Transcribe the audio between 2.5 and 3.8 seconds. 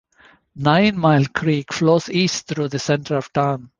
the center of town.